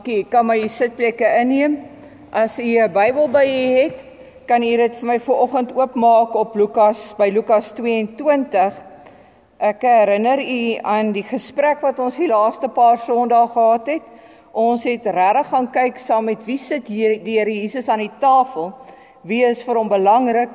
[0.00, 0.22] Dankie.
[0.24, 1.74] Ek kan my sitplekke inneem.
[2.32, 3.96] As u 'n Bybel by u het,
[4.46, 8.72] kan u dit vir my vanoggend oopmaak op Lukas by Lukas 22.
[9.58, 14.02] Ek herinner u aan die gesprek wat ons die laaste paar Sondae gehad het.
[14.52, 18.16] Ons het regtig gaan kyk saam met wie sit hier die Here Jesus aan die
[18.20, 18.72] tafel.
[19.22, 20.48] Wie is vir hom belangrik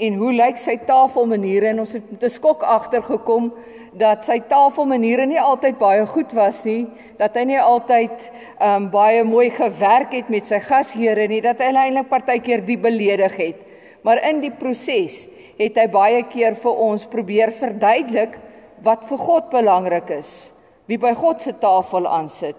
[0.00, 1.70] en hoe lyk sy tafelmaniere?
[1.72, 3.52] En ons het met 'n skok agtergekom
[3.92, 6.86] dat sy tafelmaniere nie altyd baie goed was nie,
[7.18, 11.72] dat hy nie altyd um baie mooi gewerk het met sy gasheere nie, dat hy
[11.72, 13.56] eintlik partykeer die beledig het.
[14.02, 15.28] Maar in die proses
[15.58, 18.38] het hy baie keer vir ons probeer verduidelik
[18.82, 20.52] wat vir God belangrik is,
[20.86, 22.56] wie by God se tafel aansit.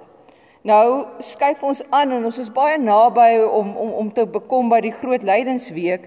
[0.62, 4.82] Nou skuif ons aan en ons is baie naby om om om te bekom by
[4.86, 6.06] die groot lydensweek.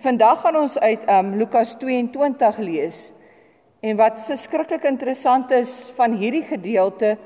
[0.00, 3.12] Vandag gaan ons uit um Lukas 22 lees.
[3.84, 7.18] En wat verskriklik interessant is van hierdie gedeelte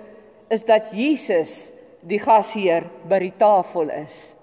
[0.51, 1.71] is dat Jesus
[2.03, 4.35] die gasheer by die tafel is.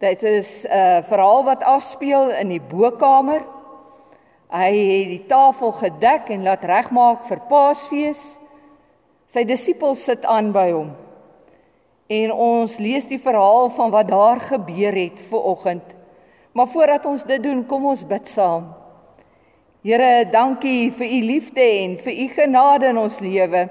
[0.00, 3.44] Dit is 'n uh, verhaal wat afspeel in die bokkamer.
[4.48, 8.38] Hy het die tafel gedek en laat regmaak vir Paasfees.
[9.28, 10.96] Sy disippels sit aan by hom.
[12.08, 15.93] En ons lees die verhaal van wat daar gebeur het ver oggend.
[16.54, 18.68] Maar voordat ons dit doen, kom ons bid saam.
[19.82, 23.64] Here, dankie vir u liefde en vir u genade in ons lewe.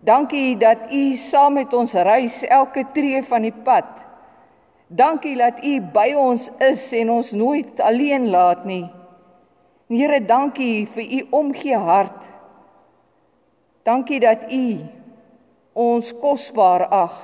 [0.00, 3.92] Dankie dat u saam met ons reis elke tree van die pad.
[4.88, 8.88] Dankie dat u by ons is en ons nooit alleen laat nie.
[9.92, 12.20] Here, dankie vir u omgee hart.
[13.84, 14.80] Dankie dat u
[15.76, 17.16] ons kosbaar ag.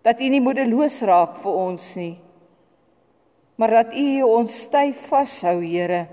[0.00, 2.14] Dat u nie moedeloos raak vir ons nie
[3.56, 6.06] maar dat U ons styf vashou, Here.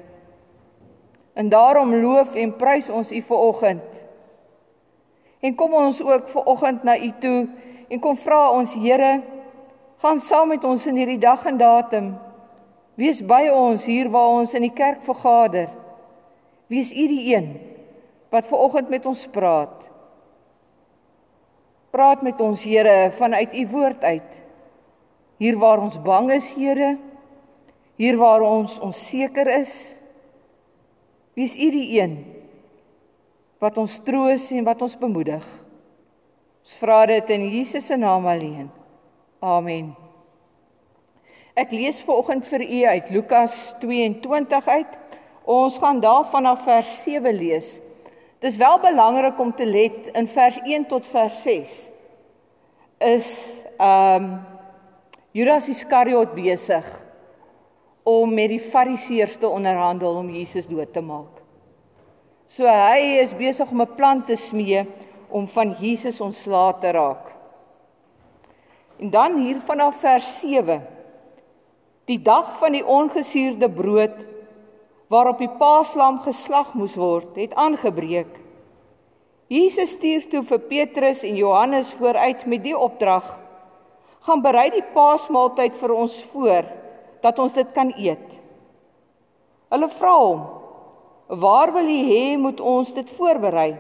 [1.34, 3.90] En daarom loof en prys ons U vir oggend.
[5.44, 7.48] En kom ons ook vir oggend na U toe
[7.90, 9.22] en kom vra ons Here,
[10.04, 12.14] gaan saam met ons in hierdie dag en datum.
[12.96, 15.68] Wees by ons hier waar ons in die kerk vergader.
[16.72, 17.54] Wees U die een
[18.34, 19.76] wat ver oggend met ons praat.
[21.94, 24.30] Praat met ons Here vanuit U woord uit.
[25.38, 26.96] Hier waar ons bang is, Here,
[28.00, 29.74] hier waar ons onseker is.
[31.34, 32.18] Wie's U die een
[33.64, 35.44] wat ons troos en wat ons bemoedig?
[36.64, 38.68] Ons vra dit in Jesus se naam alleen.
[39.44, 39.94] Amen.
[41.56, 44.94] Ek lees vanoggend vir u uit Lukas 22 uit.
[45.44, 47.68] Ons gaan daar vanaf vers 7 lees.
[48.44, 51.82] Dis wel belangrik om te let in vers 1 tot vers 6
[53.04, 53.28] is
[53.78, 54.34] ehm um,
[55.34, 56.86] Judas Iskariot besig
[58.04, 61.40] om met die fariseërs te onderhandel om Jesus dood te maak.
[62.52, 64.86] So hy is besig om 'n plan te smee
[65.30, 67.32] om van Jesus ontslae te raak.
[69.00, 70.82] En dan hier vanaf vers 7.
[72.06, 74.16] Die dag van die ongesuurde brood
[75.08, 78.40] waarop die paaslam geslag moes word, het aangebreek.
[79.48, 83.38] Jesus stuur toe vir Petrus en Johannes vooruit met die opdrag:
[84.20, 86.83] "Gaan berei die paasmaaltyd vir ons voor."
[87.24, 88.28] Dat ons dit kan eet.
[89.72, 90.42] Hulle vra hom:
[91.28, 93.78] "Waar wil u hê moet ons dit voorberei?"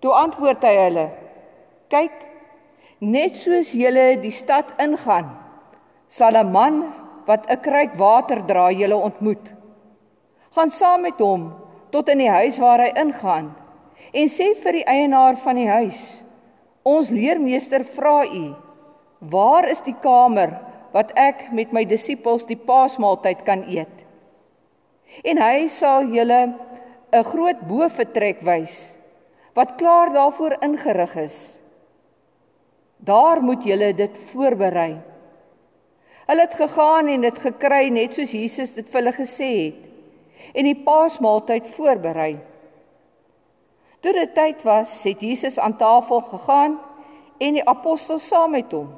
[0.00, 1.06] Toe antwoord hy hulle:
[1.88, 2.16] "Kyk,
[3.00, 5.28] net soos julle die stad ingaan,
[6.08, 6.92] sal 'n man
[7.26, 9.52] wat 'n kruik water dra julle ontmoet.
[10.54, 11.52] Gaan saam met hom
[11.90, 13.54] tot in die huis waar hy ingaan
[14.12, 16.24] en sê vir die eienaar van die huis:
[16.82, 18.54] Ons leermeester vra u:
[19.20, 23.92] Waar is die kamer wat ek met my disippels die Paasmaaltyd kan eet.
[25.24, 26.40] En hy sal julle
[27.12, 28.96] 'n groot boefretrek wys
[29.54, 31.58] wat klaar daarvoor ingerig is.
[32.96, 35.00] Daar moet julle dit voorberei.
[36.26, 39.88] Hulle het gegaan en dit gekry net soos Jesus dit vir hulle gesê het
[40.54, 42.38] en die Paasmaaltyd voorberei.
[44.00, 46.78] Toe dit tyd was, het Jesus aan tafel gegaan
[47.38, 48.92] en die apostels saam met hom.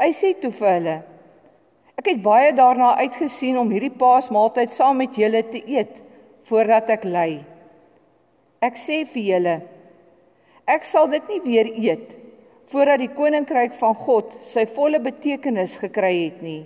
[0.00, 0.96] Hy sê toe vir hulle:
[2.00, 5.94] Ek het baie daarna uitgesien om hierdie Paasmaaltyd saam met julle te eet
[6.48, 7.44] voordat ek ly.
[8.64, 9.54] Ek sê vir julle:
[10.66, 12.12] Ek sal dit nie weer eet
[12.72, 16.64] voordat die koninkryk van God sy volle betekenis gekry het nie.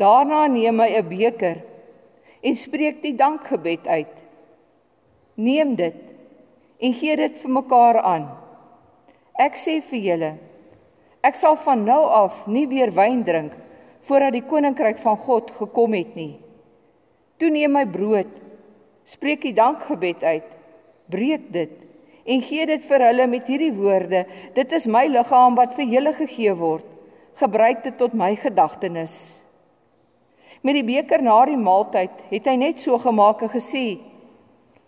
[0.00, 1.58] Daarna neem hy 'n beker
[2.42, 4.16] en spreek die dankgebed uit.
[5.36, 6.02] Neem dit
[6.80, 8.30] en gee dit vir mekaar aan.
[9.38, 10.32] Ek sê vir julle:
[11.20, 13.56] Ek sal van nou af nie weer wyn drink
[14.08, 16.38] voordat die koninkryk van God gekom het nie.
[17.40, 18.30] Toe neem hy brood,
[19.04, 20.48] spreek die dankgebed uit,
[21.12, 21.76] breek dit
[22.30, 24.24] en gee dit vir hulle met hierdie woorde:
[24.54, 26.86] Dit is my liggaam wat vir julle gegee word.
[27.40, 29.14] Gebruik dit tot my gedagtenis.
[30.62, 33.84] Met die beker na die maaltyd het hy net so gemaak en gesê: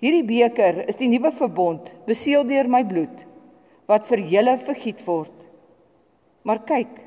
[0.02, 3.28] Hierdie beker is die nuwe verbond, beseël deur my bloed
[3.90, 5.41] wat vir julle vergiet word.
[6.42, 6.98] Maar kyk,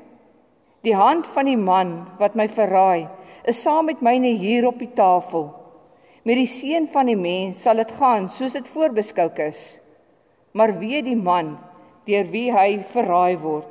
[0.86, 3.08] die hand van die man wat my verraai,
[3.46, 5.50] is saam met myne hier op die tafel.
[6.26, 9.78] Met die seun van die mens sal dit gaan soos dit voorbeskou is.
[10.56, 11.56] Maar wie die man
[12.06, 13.70] deur wie hy verraai word?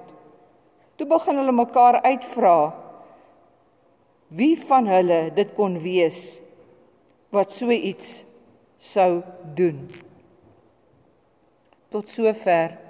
[0.95, 2.57] Toe begin hulle mekaar uitvra
[4.35, 6.37] wie van hulle dit kon wees
[7.35, 8.23] wat so iets
[8.79, 9.21] sou
[9.57, 9.85] doen.
[11.91, 12.84] Tot sover.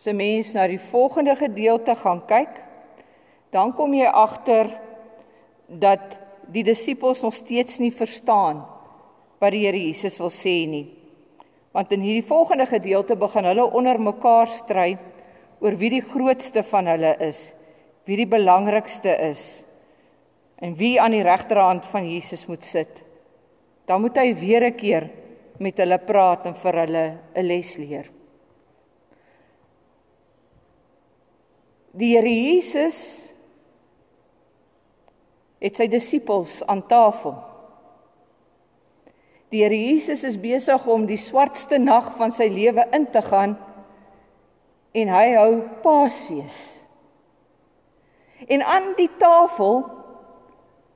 [0.00, 2.62] As 'n mens na die volgende gedeelte gaan kyk,
[3.52, 4.70] dan kom jy agter
[5.68, 6.16] dat
[6.48, 8.62] die disippels nog steeds nie verstaan
[9.42, 10.86] wat die Here Jesus wil sê nie.
[11.72, 14.96] Want in hierdie volgende gedeelte begin hulle onder mekaar stry
[15.60, 17.54] oor wie die grootste van hulle is,
[18.08, 19.66] wie die belangrikste is
[20.56, 23.02] en wie aan die regterhand van Jesus moet sit.
[23.84, 25.10] Dan moet hy weer 'n keer
[25.58, 27.04] met hulle praat en vir hulle
[27.36, 28.19] 'n les leer.
[31.90, 32.98] Die Here Jesus
[35.60, 37.34] het sy disippels aan tafel.
[39.50, 43.56] Die Here Jesus is besig om die swartste nag van sy lewe in te gaan
[44.94, 45.50] en hy hou
[45.82, 46.60] Paasfees.
[48.46, 49.82] En aan die tafel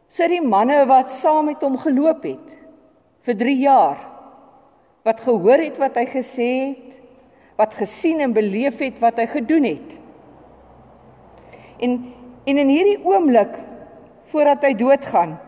[0.08, 2.55] sit die manne wat saam met hom geloop het
[3.26, 3.98] vir 3 jaar.
[5.05, 6.81] Wat gehoor het wat hy gesê het,
[7.58, 9.91] wat gesien en beleef het wat hy gedoen het.
[11.78, 12.14] En
[12.44, 13.56] en in hierdie oomblik
[14.32, 15.38] voordat hy doodgaan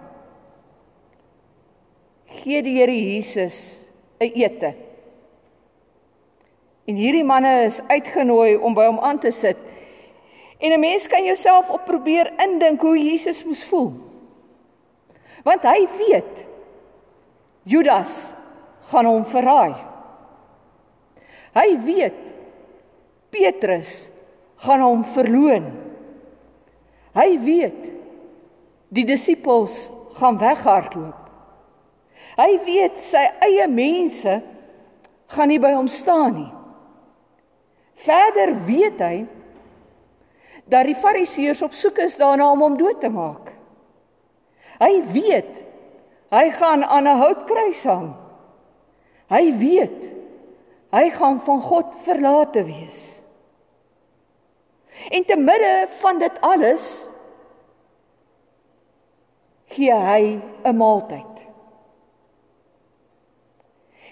[2.40, 3.86] gee die Here Jesus
[4.20, 4.74] 'n ete.
[6.86, 9.58] En hierdie manne is uitgenooi om by hom aan te sit.
[10.58, 13.92] En 'n mens kan jouself op probeer indink hoe Jesus moes voel.
[15.44, 16.46] Want hy weet
[17.62, 18.34] Judas
[18.80, 19.74] gaan hom verraai.
[21.52, 22.14] Hy weet
[23.30, 24.10] Petrus
[24.56, 25.85] gaan hom verloon.
[27.16, 27.96] Hy weet
[28.88, 31.22] Die disippels gaan weghardloop.
[32.36, 34.38] Hy weet sy eie mense
[35.34, 36.52] gaan nie by hom staan nie.
[38.06, 39.16] Verder weet hy
[40.70, 43.52] dat die fariseërs op soek is daarna om hom dood te maak.
[44.80, 45.62] Hy weet
[46.34, 48.14] hy gaan aan 'n houtkruis hang.
[49.30, 50.00] Hy weet
[50.92, 53.00] hy gaan van God verlate wees.
[55.10, 56.95] En te midde van dit alles
[59.76, 61.36] gee hy 'n maaltyd.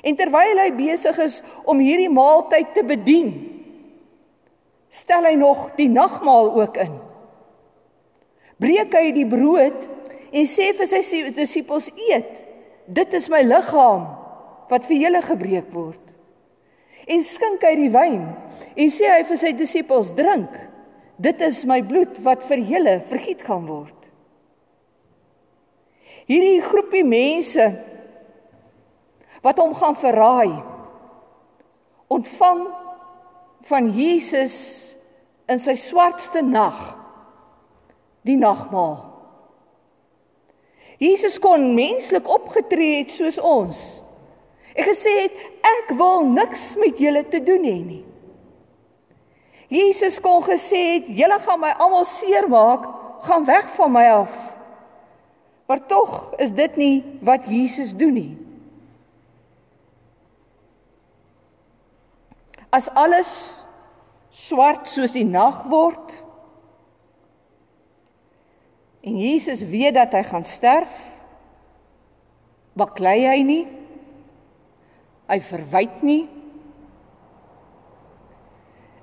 [0.04, 3.30] En terwyl hy besig is om hierdie maaltyd te bedien,
[4.92, 6.98] stel hy nog die nagmaal ook in.
[8.60, 9.80] Breek hy die brood
[10.34, 12.42] en sê vir sy disippels: "Eet.
[12.86, 14.04] Dit is my liggaam
[14.68, 16.00] wat vir julle gebreek word."
[17.08, 18.22] En skink hy die wyn
[18.76, 20.52] en sê hy vir sy disippels: "Drink.
[21.18, 23.93] Dit is my bloed wat vir julle vergiet gaan word."
[26.30, 27.66] Hierdie groepie mense
[29.44, 30.54] wat hom gaan verraai
[32.12, 32.62] ontvang
[33.68, 34.56] van Jesus
[35.48, 36.78] in sy swartste nag
[38.24, 39.02] die nagmaal.
[41.02, 43.80] Jesus kon menslik opgetree het soos ons
[44.74, 45.36] en gesê het
[45.68, 48.02] ek wil niks met julle te doen hê nie.
[49.74, 52.88] Jesus kon gesê het julle gaan my almal seermaak
[53.26, 54.32] gaan weg van my af
[55.66, 58.32] Maar tog is dit nie wat Jesus doen nie.
[62.74, 63.30] As alles
[64.34, 66.20] swart soos die nag word
[69.04, 70.92] en Jesus weet dat hy gaan sterf,
[72.72, 73.64] baklei hy nie.
[75.28, 76.22] Hy verwyd nie.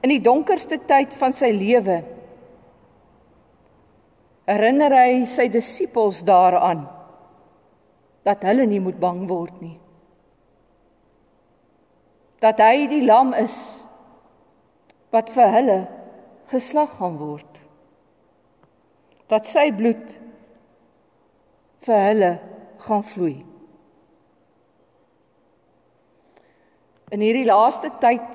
[0.01, 2.01] In die donkerste tyd van sy lewe
[4.49, 6.85] herinner hy sy disippels daaraan
[8.25, 9.77] dat hulle nie moet bang word nie.
[12.41, 13.55] Dat hy die lam is
[15.13, 15.79] wat vir hulle
[16.51, 17.61] geslag gaan word.
[19.29, 20.17] Dat sy bloed
[21.85, 22.31] vir hulle
[22.85, 23.37] gaan vloei.
[27.11, 28.27] In hierdie laaste tyd,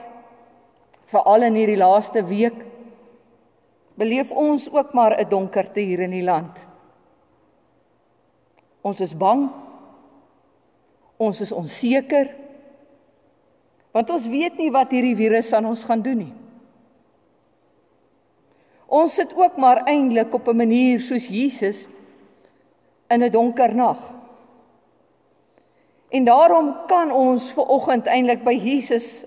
[1.10, 2.58] veral in hierdie laaste week,
[3.96, 6.56] beleef ons ook maar 'n donkerte hier in die land.
[8.80, 9.50] Ons is bang.
[11.16, 12.30] Ons is onseker.
[13.90, 16.34] Want ons weet nie wat hierdie virus aan ons gaan doen nie.
[18.86, 21.88] Ons sit ook maar eintlik op 'n manier soos Jesus
[23.08, 23.98] in 'n donker nag.
[26.08, 29.24] En daarom kan ons ver oggend eintlik by Jesus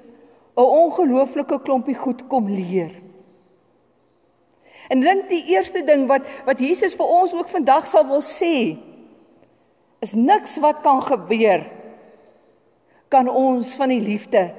[0.55, 3.08] 'n ongelooflike klompie goed kom leer.
[4.89, 8.77] En dink die eerste ding wat wat Jesus vir ons ook vandag sal wil sê
[10.01, 11.65] is niks wat kan gebeur
[13.10, 14.50] kan ons van die liefde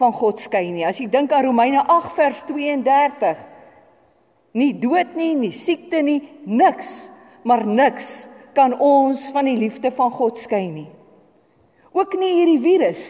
[0.00, 0.86] van God skei nie.
[0.88, 3.42] As jy dink aan Romeine 8 vers 32,
[4.58, 7.10] nie dood nie, nie siekte nie, niks,
[7.46, 8.24] maar niks
[8.56, 10.88] kan ons van die liefde van God skei nie.
[11.94, 13.04] Ook nie hierdie virus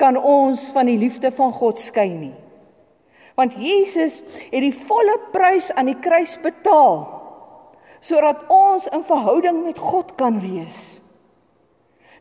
[0.00, 2.34] kan ons van die liefde van God skei nie.
[3.36, 7.14] Want Jesus het die volle prys aan die kruis betaal
[8.06, 11.00] sodat ons in verhouding met God kan wees.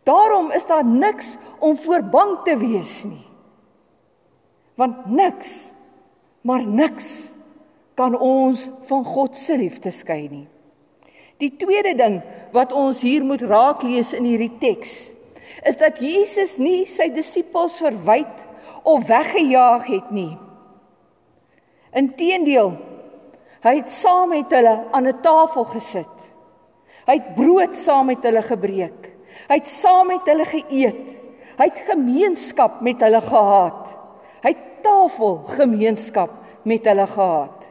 [0.08, 3.26] Daarom is daar niks om voor bang te wees nie.
[4.80, 5.74] Want niks,
[6.42, 7.36] maar niks
[7.94, 10.48] kan ons van God se liefde skei nie.
[11.44, 12.22] Die tweede ding
[12.56, 14.94] wat ons hier moet raak lees in hierdie teks
[15.66, 18.44] is dat Jesus nie sy disippels verwyd
[18.84, 20.34] of weggejaag het nie.
[21.96, 22.74] Inteendeel,
[23.64, 26.16] hy het saam met hulle aan 'n tafel gesit.
[27.08, 29.12] Hy het brood saam met hulle gebreek.
[29.48, 31.04] Hy het saam met hulle geëet.
[31.58, 33.88] Hy het gemeenskap met hulle gehad.
[34.44, 36.32] Hy het tafel gemeenskap
[36.64, 37.66] met hulle gehad.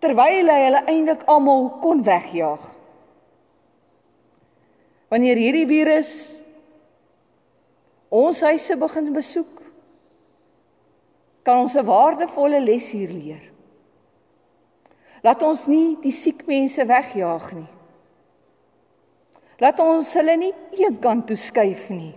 [0.00, 2.62] Terwyl hy hulle eintlik almal kon wegjaag.
[5.10, 6.12] Wanneer hierdie virus
[8.08, 9.59] ons huise begin besoek,
[11.42, 13.42] kan ons 'n waardevolle les hier leer.
[15.22, 17.68] Laat ons nie die siek mense wegjaag nie.
[19.60, 22.14] Laat ons hulle nie eenkant toe skuif nie.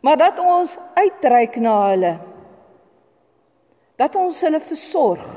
[0.00, 2.14] Maar dat ons uitreik na hulle.
[4.00, 5.28] Dat ons hulle versorg.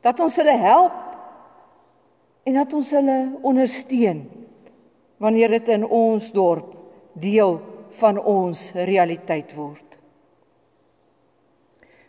[0.00, 1.04] Dat ons hulle help
[2.48, 4.24] en dat ons hulle ondersteun
[5.20, 6.72] wanneer dit in ons dorp
[7.12, 7.58] deel
[7.98, 9.87] van ons realiteit word.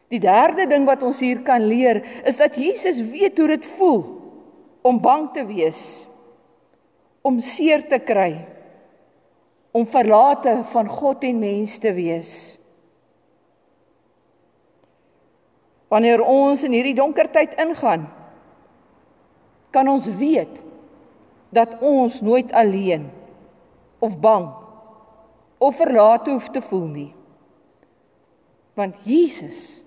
[0.10, 4.02] Die derde ding wat ons hier kan leer is dat Jesus weet hoe dit voel
[4.82, 6.10] om bang te wees
[7.22, 8.32] om seer te kry,
[9.76, 12.32] om verlate van God en mens te wees.
[15.90, 18.08] Wanneer ons in hierdie donker tyd ingaan,
[19.74, 20.56] kan ons weet
[21.54, 23.08] dat ons nooit alleen
[24.02, 24.48] of bang
[25.60, 27.10] of verlate hoef te voel nie.
[28.80, 29.82] Want Jesus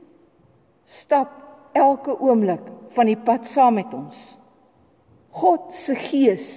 [0.93, 1.33] stap
[1.73, 4.19] elke oomblik van die pad saam met ons.
[5.33, 6.49] God se gees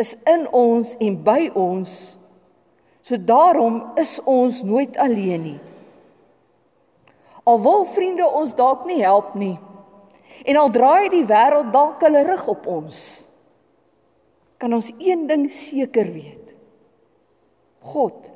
[0.00, 1.96] is in ons en by ons.
[3.04, 5.58] So daarom is ons nooit alleen nie.
[7.44, 9.58] Al wil vriende ons dalk nie help nie.
[10.48, 12.96] En al draai die wêreld dalk hulle rug op ons.
[14.60, 16.52] Kan ons een ding seker weet.
[17.92, 18.28] God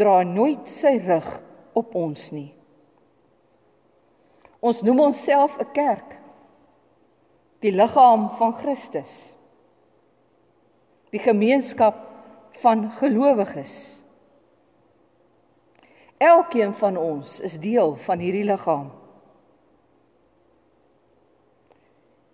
[0.00, 1.28] dra nooit sy rug
[1.76, 2.57] op ons nie.
[4.60, 6.16] Ons noem onsself 'n kerk.
[7.60, 9.38] Die liggaam van Christus
[11.10, 12.04] die gemeenskap
[12.60, 14.02] van gelowiges.
[16.18, 18.90] Elkeen van ons is deel van hierdie liggaam.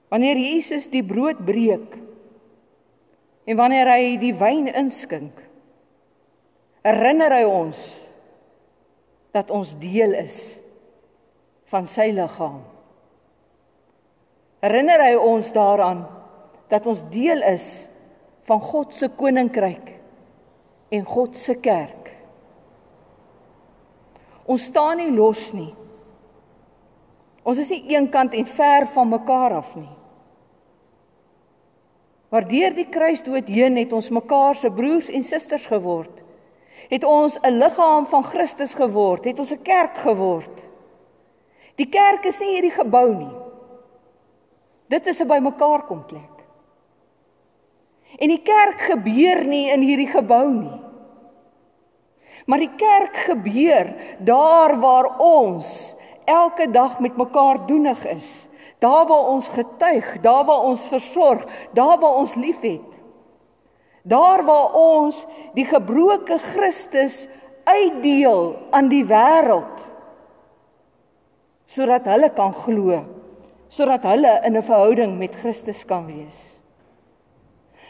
[0.09, 1.99] Wanneer Jesus die brood breek
[3.45, 5.37] en wanneer hy die wyn inskink,
[6.87, 7.81] herinner hy ons
[9.35, 10.39] dat ons deel is
[11.75, 12.63] van sy liggaam.
[14.63, 16.05] Herinner hy ons daaraan
[16.71, 17.67] dat ons deel is
[18.49, 19.91] van God se koninkryk
[20.95, 22.13] en God se kerk.
[24.45, 25.73] Ons staan nie los nie.
[27.45, 29.91] Ons is nie eenkant en ver van mekaar af nie.
[32.33, 36.23] Maar deur die kruisdood heen het ons mekaar se broers en susters geword.
[36.91, 40.74] Het ons 'n liggaam van Christus geword, het ons 'n kerk geword.
[41.81, 43.35] Die kerk is nie hierdie gebou nie.
[44.89, 46.35] Dit is 'n bymekaar kom plek.
[48.19, 50.81] En die kerk gebeur nie in hierdie gebou nie.
[52.47, 58.49] Maar die kerk gebeur daar waar ons elke dag met mekaar doenig is.
[58.79, 62.91] Daar waar ons getuig, daar waar ons versorg, daar waar ons liefhet.
[64.03, 67.29] Daar waar ons die gebroke Christus
[67.65, 69.94] uitdeel aan die wêreld
[71.75, 73.03] sodat hulle kan glo,
[73.69, 76.61] sodat hulle in 'n verhouding met Christus kan wees.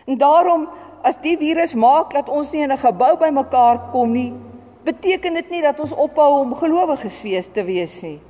[0.07, 0.69] En daarom
[1.03, 4.33] as die virus maak dat ons nie in 'n gebou bymekaar kom nie,
[4.85, 8.21] beteken dit nie dat ons ophou om gelowiges wees te wees nie.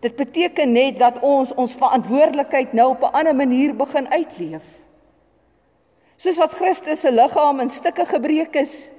[0.00, 4.64] Dit beteken net dat ons ons verantwoordelikheid nou op 'n ander manier begin uitleef.
[6.16, 8.90] Soos wat Christus se liggaam in stukke gebreek is,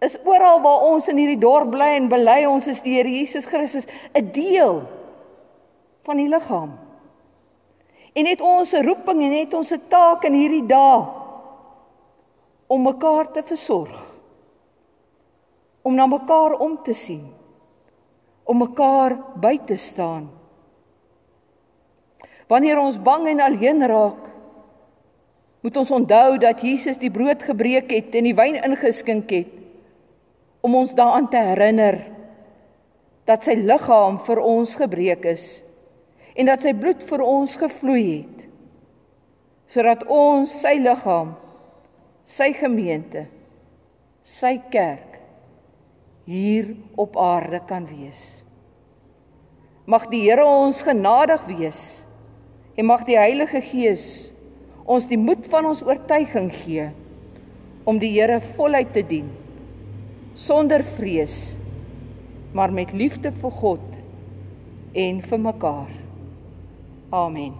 [0.00, 3.44] is oral waar ons in hierdie dorp bly en bely ons is die Here Jesus
[3.44, 3.86] Christus
[4.16, 4.82] 'n deel
[6.08, 6.72] van die liggaam.
[8.16, 11.04] En het ons 'n roeping en het ons 'n taak in hierdie dae
[12.66, 14.16] om mekaar te versorg.
[15.82, 17.32] Om na mekaar om te sien.
[18.44, 20.30] Om mekaar by te staan.
[22.48, 24.30] Wanneer ons bang en alleen raak,
[25.60, 29.59] moet ons onthou dat Jesus die brood gebreek het en die wyn ingeskink het
[30.60, 32.00] om ons daaraan te herinner
[33.28, 35.46] dat sy liggaam vir ons gebreek is
[36.34, 38.46] en dat sy bloed vir ons gevloei het
[39.70, 41.36] sodat ons sy liggaam
[42.28, 43.26] sy gemeente
[44.26, 45.10] sy kerk
[46.30, 48.44] hier op aarde kan wees.
[49.90, 51.80] Mag die Here ons genadig wees
[52.78, 54.04] en mag die Heilige Gees
[54.84, 56.90] ons die moed van ons oortuiging gee
[57.88, 59.30] om die Here voluit te dien
[60.40, 61.38] sonder vrees
[62.56, 63.88] maar met liefde vir God
[64.96, 66.00] en vir mekaar
[67.10, 67.56] Amen.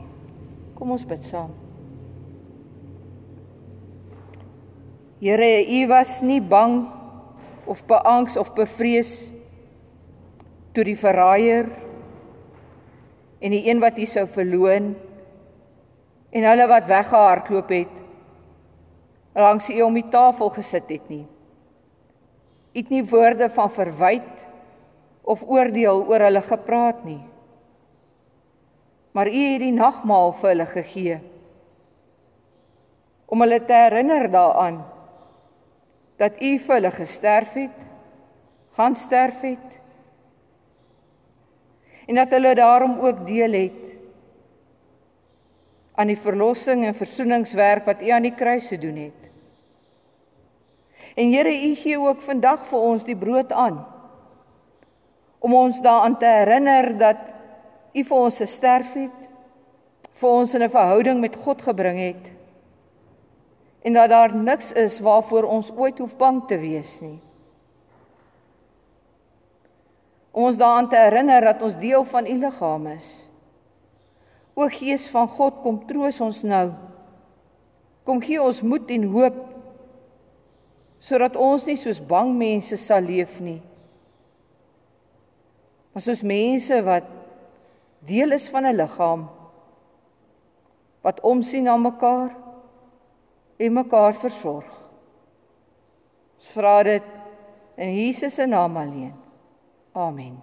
[0.79, 1.51] Kom ons bid saam.
[5.19, 6.85] Here, U was nie bang
[7.67, 9.33] of beangs of bevrees
[10.71, 11.67] toe die verraaier
[13.43, 14.95] en die een wat U sou verloon
[16.31, 17.99] en hulle wat weggehardloop het
[19.35, 21.27] langs U om die tafel gesit het nie.
[22.71, 24.47] U het nie woorde van verwyd
[25.23, 27.21] of oordeel oor hulle gepraat nie
[29.11, 31.19] maar u het die nagmaal vir hulle gegee
[33.31, 34.81] om hulle te herinner daaraan
[36.21, 37.77] dat u vir hulle gesterf het,
[38.77, 39.79] gaan sterf het
[42.07, 43.87] en dat hulle daarom ook deel het
[45.95, 49.20] aan die verlossing en versoeningswerk wat u aan die kruis gedoen het.
[51.15, 53.87] En Here, u gee ook vandag vir ons die brood aan
[55.41, 57.17] om ons daaraan te herinner dat
[57.91, 59.29] U vir ons gesterf het,
[60.21, 62.31] vir ons in 'n verhouding met God gebring het.
[63.83, 67.19] En dat daar niks is waarvoor ons ooit hoef bang te wees nie.
[70.31, 73.29] Om ons daaraan te herinner dat ons deel van U liggaam is.
[74.55, 76.71] O Gees van God, kom troos ons nou.
[78.05, 79.50] Kom gee ons moed en hoop
[81.01, 83.61] sodat ons nie soos bang mense sal leef nie.
[85.91, 87.09] Maar soos mense wat
[88.07, 89.29] deel is van 'n liggaam
[91.03, 92.37] wat omsien na mekaar
[93.57, 94.69] en mekaar versorg.
[96.37, 97.03] Ons vra dit
[97.77, 99.15] in Jesus se naam alleen.
[99.93, 100.41] Amen.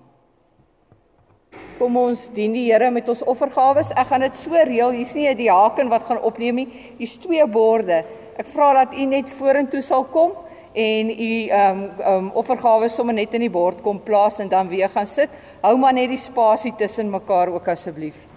[1.78, 3.91] Kom ons dien die Here met ons offergawes.
[3.91, 4.91] Ek gaan dit so reël.
[4.91, 6.67] Hier's nie 'n diaken wat gaan opneem nie.
[6.98, 8.04] Hier's twee borde.
[8.38, 10.32] Ek vra dat u net vorentoe sal kom
[10.73, 14.49] en u ehm um, ehm um, offergawe sommer net in die bord kom plaas en
[14.49, 15.30] dan weer gaan sit.
[15.62, 18.37] Hou maar net die spasie tussen mekaar ook asseblief.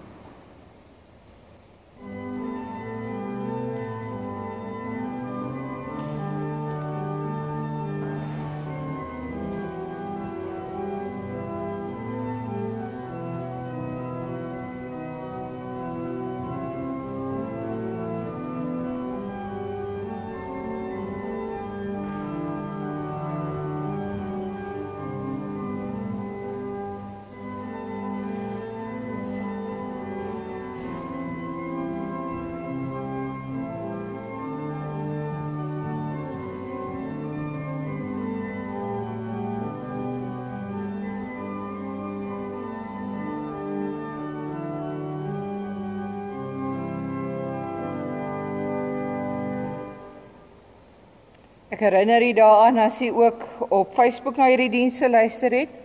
[51.70, 55.76] Ek herinner u daaraan as u ook op Facebook na hierdie dienste luister het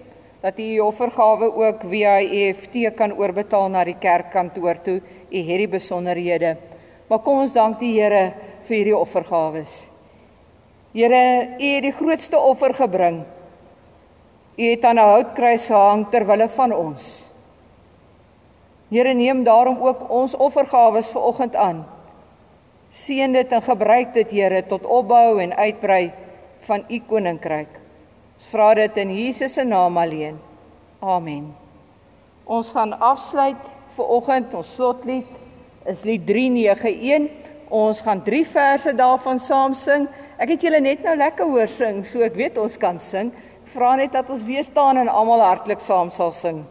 [0.42, 5.02] dat u u offergawe ook via EFT kan oorbetaal na die kerkkantoor toe.
[5.30, 6.58] U het die besonderhede.
[7.08, 8.34] Maar kom ons dank die Here
[8.66, 9.88] vir hierdie offergawes.
[10.94, 11.24] Here,
[11.60, 13.24] u het die grootste offer gebring.
[14.58, 17.32] U het aan 'n houtkruis gehang ter wille van ons.
[18.90, 21.86] Here, neem daarom ook ons offergawes vir oggend aan.
[22.96, 26.14] Seën dit en gebruik dit Here tot opbou en uitbrei
[26.68, 27.82] van u koninkryk.
[28.40, 30.38] Ons vra dit in Jesus se naam alleen.
[31.00, 31.50] Amen.
[32.46, 33.62] Ons gaan afsluit
[33.96, 35.28] vir oggend ons slotlied
[35.86, 40.06] is lied 391 Ons gaan 3 verse daarvan saam sing.
[40.38, 43.32] Ek het julle net nou lekker hoor sing, so ek weet ons kan sing.
[43.74, 46.62] Vra net dat ons weer staan en almal hartlik saam sal sing.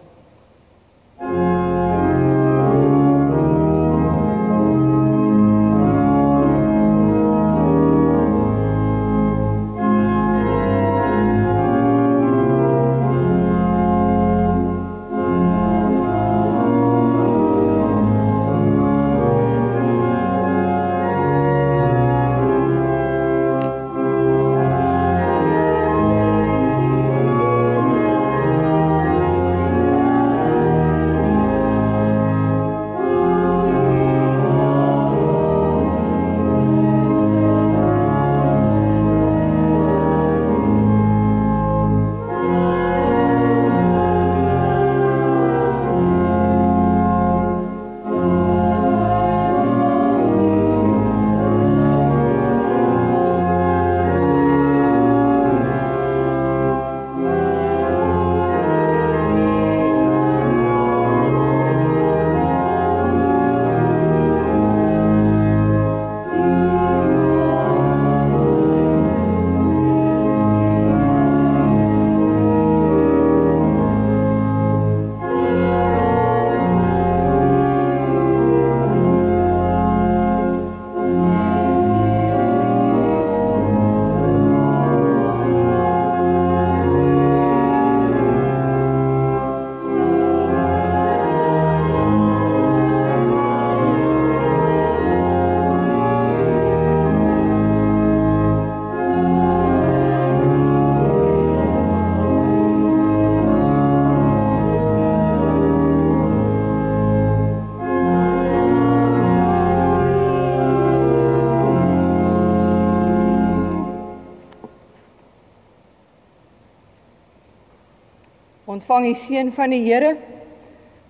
[118.84, 120.10] Ontvang die seën van die Here.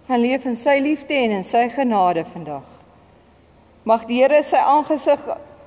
[0.07, 2.69] Gaan leef in sy liefde en in sy genade vandag.
[3.83, 5.25] Mag die Here sy aangesig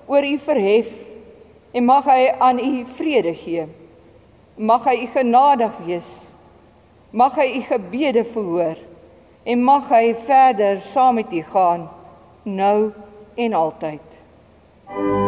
[0.07, 0.87] oor u verhef
[1.75, 3.67] en mag hy aan u vrede gee.
[4.55, 6.15] Mag hy u genadig wees.
[7.11, 8.79] Mag hy u gebede verhoor
[9.43, 11.89] en mag hy verder saam met u gaan
[12.47, 12.93] nou
[13.35, 14.03] en altyd.
[14.87, 15.26] Thank you.